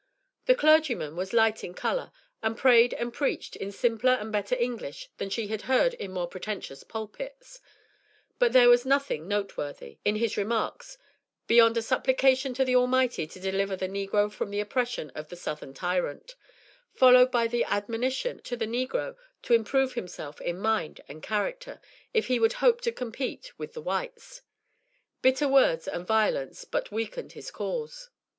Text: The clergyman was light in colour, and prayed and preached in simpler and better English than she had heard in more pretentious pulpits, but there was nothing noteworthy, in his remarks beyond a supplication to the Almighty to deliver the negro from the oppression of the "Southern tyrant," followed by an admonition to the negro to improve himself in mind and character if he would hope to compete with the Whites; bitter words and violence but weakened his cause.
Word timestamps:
The 0.47 0.55
clergyman 0.55 1.15
was 1.15 1.31
light 1.31 1.63
in 1.63 1.75
colour, 1.75 2.11
and 2.41 2.57
prayed 2.57 2.95
and 2.95 3.13
preached 3.13 3.55
in 3.55 3.71
simpler 3.71 4.13
and 4.13 4.31
better 4.31 4.55
English 4.55 5.11
than 5.17 5.29
she 5.29 5.49
had 5.49 5.61
heard 5.69 5.93
in 5.93 6.11
more 6.11 6.25
pretentious 6.25 6.83
pulpits, 6.83 7.61
but 8.39 8.51
there 8.51 8.67
was 8.67 8.83
nothing 8.83 9.27
noteworthy, 9.27 9.99
in 10.03 10.15
his 10.15 10.37
remarks 10.37 10.97
beyond 11.45 11.77
a 11.77 11.83
supplication 11.83 12.55
to 12.55 12.65
the 12.65 12.75
Almighty 12.75 13.27
to 13.27 13.39
deliver 13.39 13.75
the 13.75 13.87
negro 13.87 14.31
from 14.33 14.49
the 14.49 14.59
oppression 14.59 15.11
of 15.11 15.29
the 15.29 15.35
"Southern 15.35 15.71
tyrant," 15.71 16.35
followed 16.91 17.29
by 17.29 17.45
an 17.45 17.63
admonition 17.67 18.39
to 18.41 18.57
the 18.57 18.65
negro 18.65 19.15
to 19.43 19.53
improve 19.53 19.93
himself 19.93 20.41
in 20.41 20.57
mind 20.57 20.99
and 21.07 21.21
character 21.21 21.79
if 22.11 22.25
he 22.25 22.39
would 22.39 22.53
hope 22.53 22.81
to 22.81 22.91
compete 22.91 23.51
with 23.59 23.73
the 23.73 23.81
Whites; 23.83 24.41
bitter 25.21 25.47
words 25.47 25.87
and 25.87 26.07
violence 26.07 26.65
but 26.65 26.91
weakened 26.91 27.33
his 27.33 27.51
cause. 27.51 28.09